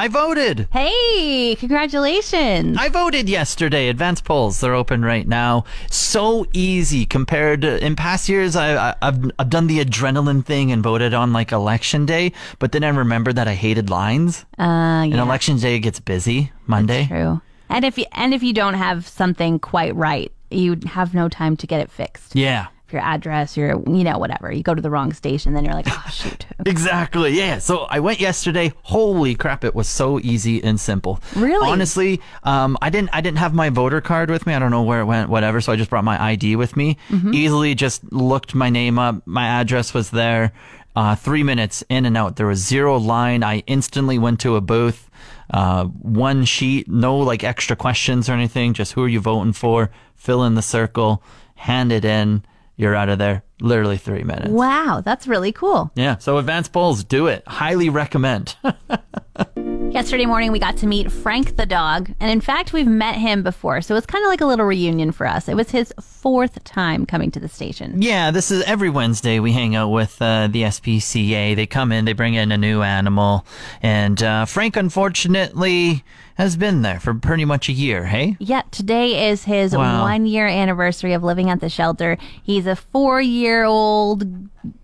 I 0.00 0.08
voted. 0.08 0.66
Hey, 0.72 1.54
congratulations. 1.56 2.78
I 2.80 2.88
voted 2.88 3.28
yesterday. 3.28 3.90
Advance 3.90 4.22
polls, 4.22 4.58
they're 4.58 4.74
open 4.74 5.04
right 5.04 5.28
now. 5.28 5.64
So 5.90 6.46
easy 6.54 7.04
compared 7.04 7.60
to 7.60 7.84
in 7.84 7.96
past 7.96 8.26
years. 8.26 8.56
I, 8.56 8.92
I, 8.92 8.94
I've, 9.02 9.30
I've 9.38 9.50
done 9.50 9.66
the 9.66 9.84
adrenaline 9.84 10.42
thing 10.42 10.72
and 10.72 10.82
voted 10.82 11.12
on 11.12 11.34
like 11.34 11.52
election 11.52 12.06
day, 12.06 12.32
but 12.58 12.72
then 12.72 12.82
I 12.82 12.88
remembered 12.88 13.36
that 13.36 13.46
I 13.46 13.52
hated 13.52 13.90
lines. 13.90 14.46
Uh, 14.58 14.64
yeah. 14.64 15.02
And 15.02 15.16
election 15.16 15.58
day 15.58 15.78
gets 15.80 16.00
busy 16.00 16.50
Monday. 16.66 17.06
true. 17.06 17.42
And 17.68 17.84
if 17.84 17.98
you 17.98 18.06
and 18.12 18.32
if 18.32 18.42
you 18.42 18.54
don't 18.54 18.74
have 18.74 19.06
something 19.06 19.58
quite 19.58 19.94
right, 19.94 20.32
you 20.50 20.78
have 20.86 21.12
no 21.12 21.28
time 21.28 21.58
to 21.58 21.66
get 21.66 21.82
it 21.82 21.90
fixed. 21.90 22.34
Yeah. 22.34 22.68
Your 22.92 23.02
address, 23.02 23.56
your 23.56 23.80
you 23.86 24.04
know 24.04 24.18
whatever, 24.18 24.50
you 24.52 24.62
go 24.62 24.74
to 24.74 24.82
the 24.82 24.90
wrong 24.90 25.12
station, 25.12 25.54
then 25.54 25.64
you're 25.64 25.74
like, 25.74 25.86
oh 25.88 26.06
shoot. 26.10 26.46
Exactly. 26.66 27.32
Yeah. 27.38 27.58
So 27.58 27.86
I 27.88 28.00
went 28.00 28.20
yesterday. 28.20 28.72
Holy 28.82 29.34
crap! 29.34 29.64
It 29.64 29.74
was 29.74 29.88
so 29.88 30.20
easy 30.20 30.62
and 30.62 30.78
simple. 30.78 31.20
Really? 31.34 31.66
Honestly, 31.68 32.20
um, 32.42 32.76
I 32.82 32.90
didn't. 32.90 33.10
I 33.14 33.20
didn't 33.22 33.38
have 33.38 33.54
my 33.54 33.70
voter 33.70 34.00
card 34.02 34.30
with 34.30 34.46
me. 34.46 34.52
I 34.54 34.58
don't 34.58 34.70
know 34.70 34.82
where 34.82 35.00
it 35.00 35.06
went. 35.06 35.30
Whatever. 35.30 35.60
So 35.62 35.72
I 35.72 35.76
just 35.76 35.88
brought 35.88 36.04
my 36.04 36.22
ID 36.22 36.56
with 36.56 36.76
me. 36.76 36.98
Easily, 37.32 37.74
just 37.74 38.12
looked 38.12 38.54
my 38.54 38.68
name 38.68 38.98
up. 38.98 39.26
My 39.26 39.46
address 39.46 39.94
was 39.94 40.10
there. 40.10 40.52
Uh, 40.94 41.14
three 41.14 41.42
minutes 41.42 41.82
in 41.88 42.04
and 42.04 42.16
out. 42.16 42.36
There 42.36 42.46
was 42.48 42.58
zero 42.58 42.98
line. 42.98 43.42
I 43.42 43.58
instantly 43.66 44.18
went 44.18 44.40
to 44.40 44.56
a 44.56 44.60
booth. 44.60 45.08
Uh, 45.48 45.84
one 45.86 46.44
sheet. 46.44 46.88
No 46.88 47.16
like 47.18 47.42
extra 47.42 47.74
questions 47.76 48.28
or 48.28 48.32
anything. 48.34 48.74
Just 48.74 48.92
who 48.92 49.02
are 49.04 49.08
you 49.08 49.20
voting 49.20 49.52
for? 49.54 49.90
Fill 50.14 50.44
in 50.44 50.56
the 50.56 50.62
circle. 50.62 51.22
Hand 51.54 51.90
it 51.90 52.04
in. 52.04 52.44
You're 52.80 52.94
out 52.94 53.10
of 53.10 53.18
there. 53.18 53.42
Literally 53.60 53.98
three 53.98 54.22
minutes. 54.22 54.48
Wow, 54.48 55.02
that's 55.04 55.26
really 55.28 55.52
cool. 55.52 55.90
Yeah, 55.94 56.16
so 56.16 56.38
advanced 56.38 56.72
polls, 56.72 57.04
do 57.04 57.26
it. 57.26 57.42
Highly 57.46 57.90
recommend. 57.90 58.56
Yesterday 59.90 60.24
morning, 60.24 60.50
we 60.50 60.58
got 60.58 60.78
to 60.78 60.86
meet 60.86 61.12
Frank 61.12 61.56
the 61.56 61.66
dog. 61.66 62.10
And 62.20 62.30
in 62.30 62.40
fact, 62.40 62.72
we've 62.72 62.86
met 62.86 63.16
him 63.16 63.42
before. 63.42 63.82
So 63.82 63.96
it's 63.96 64.06
kind 64.06 64.24
of 64.24 64.30
like 64.30 64.40
a 64.40 64.46
little 64.46 64.64
reunion 64.64 65.12
for 65.12 65.26
us. 65.26 65.46
It 65.46 65.56
was 65.56 65.70
his 65.70 65.92
fourth 66.00 66.64
time 66.64 67.04
coming 67.04 67.30
to 67.32 67.40
the 67.40 67.48
station. 67.48 68.00
yeah, 68.00 68.30
this 68.30 68.50
is 68.50 68.62
every 68.62 68.88
Wednesday 68.88 69.40
we 69.40 69.52
hang 69.52 69.74
out 69.76 69.90
with 69.90 70.16
uh, 70.22 70.46
the 70.46 70.62
SPCA. 70.62 71.54
They 71.54 71.66
come 71.66 71.92
in, 71.92 72.06
they 72.06 72.14
bring 72.14 72.32
in 72.32 72.50
a 72.50 72.56
new 72.56 72.80
animal, 72.80 73.44
and 73.82 74.22
uh, 74.22 74.46
Frank 74.46 74.76
unfortunately 74.76 76.02
has 76.40 76.56
been 76.56 76.80
there 76.80 76.98
for 76.98 77.12
pretty 77.12 77.44
much 77.44 77.68
a 77.68 77.72
year. 77.72 78.06
Hey, 78.06 78.36
Yeah, 78.40 78.62
today 78.70 79.28
is 79.30 79.44
his 79.44 79.76
Wow. 79.76 80.02
one 80.02 80.24
year 80.26 80.46
anniversary 80.46 81.12
of 81.12 81.22
living 81.22 81.50
at 81.50 81.60
the 81.60 81.68
shelter. 81.68 82.16
He's 82.42 82.66
a 82.66 82.74
four 82.76 83.20
year 83.20 83.64
old, 83.64 84.24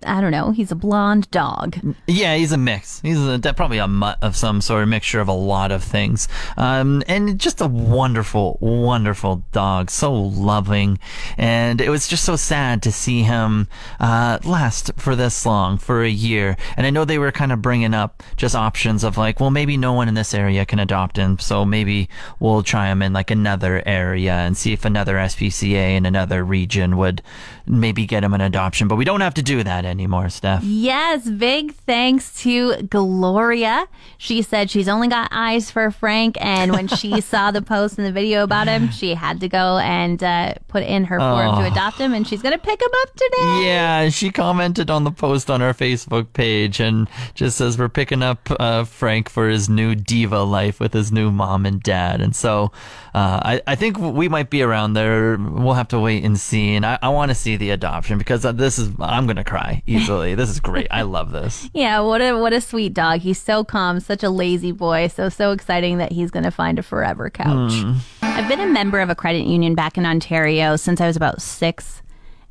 I 0.04 0.20
don't 0.20 0.30
know, 0.32 0.50
he's 0.50 0.70
a 0.70 0.74
blonde 0.74 1.30
dog. 1.30 1.78
yeah, 2.06 2.36
he's 2.36 2.52
a 2.52 2.58
mix. 2.58 3.00
He's 3.00 3.18
a, 3.18 3.38
probably 3.56 3.78
a 3.78 3.88
mutt 3.88 4.18
of 4.22 4.36
some 4.36 4.60
sort, 4.60 4.82
a 4.84 4.86
mixture 4.86 5.20
of 5.20 5.28
a 5.28 5.32
lot 5.32 5.72
of 5.72 5.82
things, 5.82 6.28
um, 6.58 7.02
and 7.08 7.38
just 7.38 7.60
a 7.62 7.66
wonderful, 7.66 8.58
wonderful 8.60 9.42
dog. 9.52 9.90
So 9.90 10.12
loving, 10.12 10.98
and 11.38 11.80
it 11.80 11.88
was 11.88 12.06
just 12.06 12.24
so 12.24 12.36
sad 12.36 12.82
to 12.82 12.92
see 12.92 13.22
him 13.22 13.68
uh, 13.98 14.38
last 14.44 14.90
for 14.96 15.16
this 15.16 15.46
long, 15.46 15.78
for 15.78 16.02
a 16.02 16.08
year. 16.10 16.56
And 16.76 16.86
I 16.86 16.90
know 16.90 17.04
they 17.06 17.18
were 17.18 17.32
kind 17.32 17.50
of 17.52 17.62
bringing 17.62 17.94
up 17.94 18.22
just 18.36 18.54
options 18.54 19.04
of 19.04 19.16
like, 19.16 19.40
well, 19.40 19.50
maybe 19.50 19.76
no 19.78 19.92
one 19.94 20.08
in 20.08 20.14
this 20.14 20.34
area 20.34 20.64
can 20.66 20.78
adopt 20.78 21.16
him, 21.16 21.38
So 21.46 21.64
maybe 21.64 22.08
we'll 22.40 22.62
try 22.62 22.88
them 22.88 23.02
in 23.02 23.12
like 23.12 23.30
another 23.30 23.82
area 23.86 24.34
and 24.34 24.56
see 24.56 24.72
if 24.72 24.84
another 24.84 25.14
SPCA 25.14 25.96
in 25.96 26.04
another 26.04 26.44
region 26.44 26.96
would 26.96 27.22
maybe 27.66 28.06
get 28.06 28.24
him 28.24 28.34
an 28.34 28.40
adoption. 28.40 28.88
But 28.88 28.96
we 28.96 29.04
don't 29.04 29.20
have 29.20 29.34
to 29.34 29.42
do 29.42 29.62
that 29.62 29.84
anymore, 29.84 30.28
Steph. 30.28 30.62
Yes, 30.64 31.28
big 31.28 31.74
thanks 31.74 32.34
to 32.42 32.82
Gloria. 32.82 33.88
She 34.18 34.42
said 34.42 34.70
she's 34.70 34.88
only 34.88 35.08
got 35.08 35.28
eyes 35.30 35.70
for 35.70 35.90
Frank, 35.90 36.36
and 36.40 36.72
when 36.72 36.88
she 36.88 37.20
saw 37.32 37.50
the 37.50 37.62
post 37.62 37.98
and 37.98 38.06
the 38.06 38.12
video 38.12 38.42
about 38.42 38.68
him, 38.68 38.90
she 38.90 39.14
had 39.14 39.40
to 39.40 39.48
go 39.48 39.78
and 39.78 40.22
uh, 40.22 40.54
put 40.68 40.82
in 40.82 41.04
her 41.04 41.18
form 41.18 41.56
to 41.56 41.70
adopt 41.70 41.98
him, 41.98 42.14
and 42.14 42.26
she's 42.26 42.42
going 42.42 42.52
to 42.52 42.58
pick 42.58 42.80
him 42.80 42.90
up 43.02 43.12
today. 43.14 43.64
Yeah, 43.66 44.08
she 44.08 44.30
commented 44.30 44.90
on 44.90 45.04
the 45.04 45.10
post 45.10 45.50
on 45.50 45.62
our 45.62 45.74
Facebook 45.74 46.32
page 46.32 46.80
and 46.80 47.08
just 47.34 47.58
says 47.58 47.78
we're 47.78 47.88
picking 47.88 48.22
up 48.22 48.48
uh, 48.60 48.84
Frank 48.84 49.28
for 49.28 49.48
his 49.48 49.68
new 49.68 49.94
diva 49.94 50.42
life 50.42 50.80
with 50.80 50.92
his 50.92 51.12
new 51.12 51.30
mom 51.30 51.66
and 51.66 51.82
dad. 51.82 52.20
And 52.20 52.34
so 52.34 52.72
uh, 53.14 53.40
I, 53.42 53.62
I 53.66 53.74
think 53.74 53.98
we 53.98 54.28
might 54.28 54.50
be 54.50 54.62
around 54.62 54.94
there. 54.94 55.36
We'll 55.36 55.74
have 55.74 55.88
to 55.88 55.98
wait 55.98 56.24
and 56.24 56.38
see. 56.38 56.74
And 56.74 56.84
I, 56.84 56.98
I 57.02 57.08
want 57.08 57.30
to 57.30 57.34
see 57.34 57.55
the 57.56 57.70
adoption 57.70 58.18
because 58.18 58.42
this 58.42 58.78
is, 58.78 58.90
I'm 59.00 59.26
going 59.26 59.36
to 59.36 59.44
cry 59.44 59.82
easily. 59.86 60.34
this 60.34 60.48
is 60.50 60.60
great. 60.60 60.86
I 60.90 61.02
love 61.02 61.32
this. 61.32 61.68
Yeah, 61.76 62.00
what 62.00 62.22
a 62.22 62.32
what 62.38 62.52
a 62.52 62.60
sweet 62.60 62.94
dog. 62.94 63.20
He's 63.20 63.40
so 63.40 63.62
calm, 63.62 64.00
such 64.00 64.22
a 64.22 64.30
lazy 64.30 64.72
boy. 64.72 65.08
So 65.08 65.28
so 65.28 65.52
exciting 65.52 65.98
that 65.98 66.10
he's 66.10 66.30
going 66.30 66.44
to 66.44 66.50
find 66.50 66.78
a 66.78 66.82
forever 66.82 67.28
couch. 67.28 67.72
Hmm. 67.74 67.94
I've 68.22 68.48
been 68.48 68.60
a 68.60 68.66
member 68.66 69.00
of 69.00 69.10
a 69.10 69.14
credit 69.14 69.46
union 69.46 69.74
back 69.74 69.98
in 69.98 70.06
Ontario 70.06 70.76
since 70.76 71.00
I 71.00 71.06
was 71.06 71.16
about 71.16 71.42
six. 71.42 72.02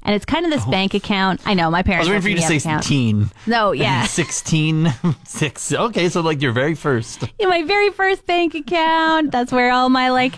And 0.05 0.13
it's 0.15 0.23
kind 0.25 0.45
of 0.45 0.51
this 0.51 0.63
bank 0.65 0.93
account. 0.93 1.41
I 1.45 1.53
know 1.55 1.69
my 1.71 1.79
Oh. 1.79 1.79
I 1.79 1.83
parents. 1.83 2.07
was 2.07 2.15
waiting 2.15 2.21
for 2.21 2.29
you 2.41 2.59
to 2.59 2.59
say 2.59 2.79
teen. 2.81 3.29
No, 3.47 3.71
yeah. 3.73 4.05
16, 4.05 4.93
six. 5.25 5.73
Okay, 5.73 6.09
so 6.09 6.21
like 6.21 6.41
your 6.41 6.51
very 6.51 6.75
first. 6.75 7.23
in 7.39 7.49
my 7.49 7.63
very 7.63 7.89
first 7.91 8.25
bank 8.25 8.53
account. 8.55 9.31
That's 9.31 9.51
where 9.51 9.71
all 9.71 9.89
my 9.89 10.09
like 10.11 10.35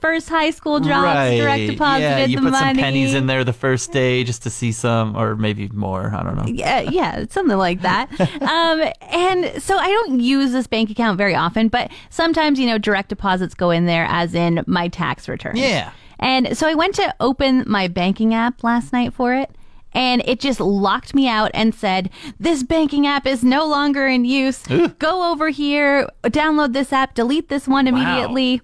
first 0.00 0.28
high 0.28 0.50
school 0.50 0.80
jobs, 0.80 1.30
direct 1.36 1.70
deposited 1.70 2.02
yeah, 2.08 2.24
you 2.24 2.36
the 2.38 2.42
put 2.42 2.50
money. 2.52 2.74
some 2.74 2.76
pennies 2.82 3.14
in 3.14 3.26
there 3.26 3.44
the 3.44 3.52
first 3.52 3.92
day 3.92 4.24
just 4.24 4.42
to 4.44 4.50
see 4.50 4.72
some, 4.72 5.14
or 5.16 5.36
maybe 5.36 5.68
more. 5.68 6.12
I 6.14 6.22
don't 6.22 6.34
know. 6.36 6.46
Yeah, 6.46 6.80
yeah, 6.80 7.24
something 7.30 7.56
like 7.58 7.82
that. 7.82 8.10
um, 8.42 8.82
and 9.02 9.62
so 9.62 9.76
I 9.76 9.88
don't 9.88 10.20
use 10.20 10.52
this 10.52 10.66
bank 10.66 10.90
account 10.90 11.18
very 11.18 11.34
often, 11.34 11.68
but 11.68 11.90
sometimes 12.10 12.58
you 12.58 12.66
know 12.66 12.78
direct 12.78 13.10
deposits 13.10 13.54
go 13.54 13.70
in 13.70 13.84
there, 13.86 14.06
as 14.08 14.34
in 14.34 14.64
my 14.66 14.88
tax 14.88 15.28
return. 15.28 15.56
Yeah. 15.56 15.92
And 16.22 16.56
so 16.56 16.66
I 16.68 16.74
went 16.74 16.94
to 16.94 17.14
open 17.20 17.64
my 17.66 17.88
banking 17.88 18.32
app 18.32 18.62
last 18.64 18.92
night 18.92 19.12
for 19.12 19.34
it. 19.34 19.50
And 19.94 20.22
it 20.24 20.40
just 20.40 20.58
locked 20.58 21.14
me 21.14 21.28
out 21.28 21.50
and 21.52 21.74
said, 21.74 22.08
This 22.40 22.62
banking 22.62 23.06
app 23.06 23.26
is 23.26 23.44
no 23.44 23.66
longer 23.66 24.06
in 24.06 24.24
use. 24.24 24.62
Go 24.98 25.30
over 25.30 25.50
here, 25.50 26.08
download 26.24 26.72
this 26.72 26.94
app, 26.94 27.14
delete 27.14 27.50
this 27.50 27.68
one 27.68 27.86
immediately. 27.86 28.62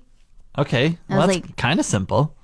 Okay, 0.57 0.97
well, 1.11 1.27
that's 1.27 1.35
like- 1.45 1.57
kind 1.57 1.79
of 1.79 1.85
simple. 1.85 2.35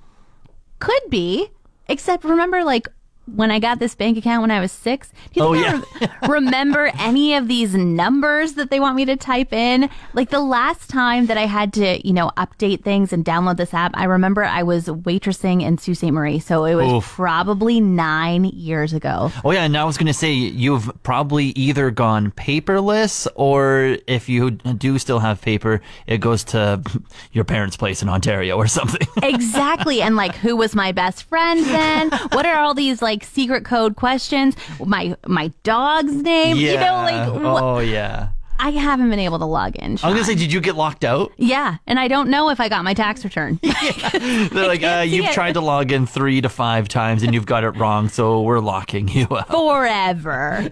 Could 0.77 1.01
be. 1.09 1.49
Except 1.87 2.23
remember, 2.23 2.63
like, 2.63 2.87
when 3.33 3.49
I 3.51 3.59
got 3.59 3.79
this 3.79 3.95
bank 3.95 4.17
account 4.17 4.41
when 4.41 4.51
I 4.51 4.59
was 4.59 4.71
six, 4.71 5.09
do 5.33 5.39
you 5.39 5.45
Oh, 5.45 5.53
think 5.53 5.67
I 6.01 6.05
re- 6.27 6.27
remember 6.29 6.91
any 6.99 7.33
of 7.35 7.47
these 7.47 7.73
numbers 7.75 8.53
that 8.53 8.69
they 8.69 8.79
want 8.79 8.95
me 8.95 9.05
to 9.05 9.15
type 9.15 9.51
in? 9.53 9.89
Like 10.13 10.29
the 10.29 10.39
last 10.39 10.89
time 10.89 11.25
that 11.27 11.37
I 11.37 11.45
had 11.45 11.73
to, 11.73 12.05
you 12.07 12.13
know, 12.13 12.31
update 12.37 12.83
things 12.83 13.11
and 13.13 13.25
download 13.25 13.57
this 13.57 13.73
app, 13.73 13.91
I 13.95 14.03
remember 14.05 14.43
I 14.43 14.63
was 14.63 14.85
waitressing 14.85 15.61
in 15.63 15.77
Sault 15.77 15.97
Ste. 15.97 16.11
Marie. 16.11 16.39
So 16.39 16.65
it 16.65 16.75
was 16.75 16.91
Oof. 16.91 17.03
probably 17.15 17.79
nine 17.79 18.45
years 18.45 18.93
ago. 18.93 19.31
Oh 19.43 19.51
yeah, 19.51 19.63
and 19.63 19.75
I 19.75 19.83
was 19.85 19.97
going 19.97 20.07
to 20.07 20.13
say 20.13 20.31
you've 20.31 20.91
probably 21.03 21.47
either 21.47 21.91
gone 21.91 22.31
paperless, 22.31 23.27
or 23.35 23.97
if 24.07 24.29
you 24.29 24.51
do 24.51 24.97
still 24.99 25.19
have 25.19 25.41
paper, 25.41 25.81
it 26.07 26.19
goes 26.19 26.43
to 26.45 26.81
your 27.31 27.43
parents' 27.43 27.75
place 27.77 28.01
in 28.01 28.09
Ontario 28.09 28.55
or 28.57 28.67
something. 28.67 29.07
Exactly. 29.23 30.01
and 30.01 30.15
like, 30.15 30.35
who 30.35 30.55
was 30.55 30.75
my 30.75 30.91
best 30.91 31.23
friend 31.23 31.63
then? 31.65 32.11
What 32.31 32.45
are 32.45 32.57
all 32.57 32.73
these 32.73 33.01
like 33.01 33.14
secret 33.23 33.63
code 33.65 33.95
questions? 33.95 34.55
My 34.83 35.15
my 35.27 35.51
dog's 35.63 36.13
name? 36.13 36.57
You 36.57 36.75
know, 36.75 37.03
like, 37.03 37.33
wha- 37.33 37.75
oh 37.75 37.79
yeah. 37.79 38.29
I 38.57 38.69
haven't 38.69 39.09
been 39.09 39.19
able 39.19 39.37
to 39.39 39.45
log 39.45 39.75
in. 39.75 39.83
I 39.83 39.91
was 39.91 39.99
Sean. 39.99 40.11
gonna 40.13 40.23
say, 40.23 40.35
did 40.35 40.53
you 40.53 40.61
get 40.61 40.75
locked 40.77 41.03
out? 41.03 41.33
Yeah, 41.35 41.75
and 41.87 41.99
I 41.99 42.07
don't 42.07 42.29
know 42.29 42.49
if 42.49 42.61
I 42.61 42.69
got 42.69 42.85
my 42.85 42.93
tax 42.93 43.23
return. 43.25 43.59
They're 43.61 44.65
like, 44.67 44.81
uh, 44.81 45.03
you've 45.05 45.25
it. 45.25 45.33
tried 45.33 45.55
to 45.55 45.61
log 45.61 45.91
in 45.91 46.05
three 46.07 46.39
to 46.39 46.47
five 46.47 46.87
times 46.87 47.21
and 47.21 47.33
you've 47.33 47.45
got 47.45 47.65
it 47.65 47.71
wrong, 47.71 48.07
so 48.07 48.41
we're 48.41 48.59
locking 48.61 49.09
you 49.09 49.27
out. 49.29 49.49
Forever. 49.49 50.69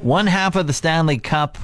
One 0.00 0.28
half 0.28 0.54
of 0.54 0.68
the 0.68 0.72
Stanley 0.72 1.18
Cup, 1.18 1.58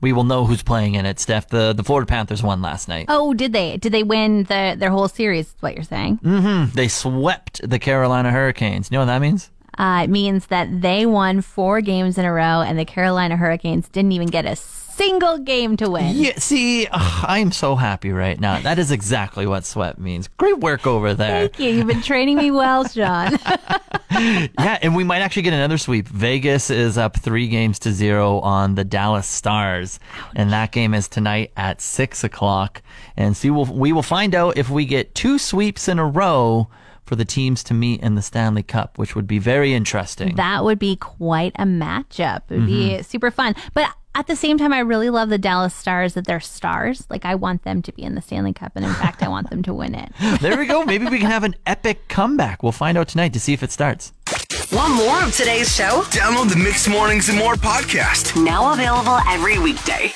we 0.00 0.12
will 0.12 0.24
know 0.24 0.46
who's 0.46 0.62
playing 0.62 0.94
in 0.94 1.06
it. 1.06 1.20
Steph, 1.20 1.48
the 1.48 1.72
the 1.72 1.84
Florida 1.84 2.06
Panthers 2.06 2.42
won 2.42 2.62
last 2.62 2.88
night. 2.88 3.06
Oh, 3.08 3.34
did 3.34 3.52
they? 3.52 3.76
Did 3.76 3.92
they 3.92 4.02
win 4.02 4.44
the 4.44 4.76
their 4.78 4.90
whole 4.90 5.08
series? 5.08 5.48
Is 5.48 5.54
what 5.60 5.74
you're 5.74 5.84
saying? 5.84 6.18
Mm-hmm. 6.18 6.74
They 6.74 6.88
swept 6.88 7.68
the 7.68 7.78
Carolina 7.78 8.30
Hurricanes. 8.30 8.90
You 8.90 8.96
know 8.96 9.00
what 9.00 9.06
that 9.06 9.20
means? 9.20 9.50
Uh, 9.80 10.02
it 10.04 10.10
means 10.10 10.48
that 10.48 10.82
they 10.82 11.06
won 11.06 11.40
four 11.40 11.80
games 11.80 12.18
in 12.18 12.26
a 12.26 12.32
row, 12.32 12.60
and 12.60 12.78
the 12.78 12.84
Carolina 12.84 13.34
Hurricanes 13.38 13.88
didn't 13.88 14.12
even 14.12 14.28
get 14.28 14.44
a 14.44 14.54
single 14.54 15.38
game 15.38 15.74
to 15.78 15.88
win. 15.88 16.16
Yeah, 16.16 16.38
see, 16.38 16.86
ugh, 16.86 17.24
I 17.26 17.38
am 17.38 17.50
so 17.50 17.76
happy 17.76 18.12
right 18.12 18.38
now. 18.38 18.60
That 18.60 18.78
is 18.78 18.90
exactly 18.90 19.46
what 19.46 19.64
sweat 19.64 19.98
means. 19.98 20.28
Great 20.36 20.58
work 20.58 20.86
over 20.86 21.14
there. 21.14 21.48
Thank 21.48 21.60
you. 21.60 21.70
You've 21.70 21.86
been 21.86 22.02
training 22.02 22.36
me 22.36 22.50
well, 22.50 22.86
Sean. 22.86 23.38
Yeah, 24.58 24.78
and 24.82 24.94
we 24.94 25.04
might 25.04 25.20
actually 25.20 25.42
get 25.42 25.54
another 25.54 25.78
sweep. 25.78 26.06
Vegas 26.08 26.68
is 26.68 26.98
up 26.98 27.16
three 27.16 27.48
games 27.48 27.78
to 27.78 27.92
zero 27.92 28.40
on 28.40 28.74
the 28.74 28.84
Dallas 28.84 29.26
Stars, 29.26 29.98
and 30.34 30.52
that 30.52 30.72
game 30.72 30.92
is 30.92 31.08
tonight 31.08 31.52
at 31.56 31.80
six 31.80 32.22
o'clock. 32.22 32.82
And 33.16 33.34
see, 33.34 33.48
we'll, 33.48 33.64
we 33.64 33.92
will 33.92 34.02
find 34.02 34.34
out 34.34 34.58
if 34.58 34.68
we 34.68 34.84
get 34.84 35.14
two 35.14 35.38
sweeps 35.38 35.88
in 35.88 35.98
a 35.98 36.06
row 36.06 36.68
for 37.10 37.16
the 37.16 37.24
teams 37.24 37.64
to 37.64 37.74
meet 37.74 38.00
in 38.02 38.14
the 38.14 38.22
Stanley 38.22 38.62
Cup, 38.62 38.96
which 38.96 39.16
would 39.16 39.26
be 39.26 39.40
very 39.40 39.74
interesting. 39.74 40.36
that 40.36 40.62
would 40.62 40.78
be 40.78 40.94
quite 40.94 41.50
a 41.56 41.64
matchup. 41.64 42.42
It 42.48 42.58
would 42.58 42.66
be 42.66 42.90
mm-hmm. 42.90 43.02
super 43.02 43.32
fun. 43.32 43.56
But 43.74 43.92
at 44.14 44.28
the 44.28 44.36
same 44.36 44.58
time, 44.58 44.72
I 44.72 44.78
really 44.78 45.10
love 45.10 45.28
the 45.28 45.36
Dallas 45.36 45.74
Stars 45.74 46.14
that 46.14 46.24
they're 46.24 46.38
stars. 46.38 47.08
Like, 47.10 47.24
I 47.24 47.34
want 47.34 47.64
them 47.64 47.82
to 47.82 47.92
be 47.92 48.04
in 48.04 48.14
the 48.14 48.22
Stanley 48.22 48.52
Cup. 48.52 48.70
And 48.76 48.84
in 48.84 48.94
fact, 48.94 49.24
I 49.24 49.28
want 49.28 49.50
them 49.50 49.64
to 49.64 49.74
win 49.74 49.96
it. 49.96 50.12
there 50.40 50.56
we 50.56 50.66
go. 50.66 50.84
Maybe 50.84 51.06
we 51.06 51.18
can 51.18 51.32
have 51.32 51.42
an 51.42 51.56
epic 51.66 52.06
comeback. 52.06 52.62
We'll 52.62 52.70
find 52.70 52.96
out 52.96 53.08
tonight 53.08 53.32
to 53.32 53.40
see 53.40 53.54
if 53.54 53.64
it 53.64 53.72
starts. 53.72 54.12
Want 54.70 54.94
more 54.94 55.24
of 55.24 55.34
today's 55.34 55.74
show? 55.74 56.02
Download 56.10 56.48
the 56.48 56.62
Mix 56.62 56.86
Mornings 56.86 57.28
and 57.28 57.36
More 57.36 57.54
podcast. 57.54 58.40
Now 58.40 58.72
available 58.72 59.18
every 59.26 59.58
weekday. 59.58 60.12